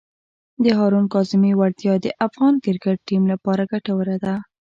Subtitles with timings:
[0.63, 4.33] د هارون کاظمي وړتیا د افغان کرکټ ټیم لپاره ګټوره ده.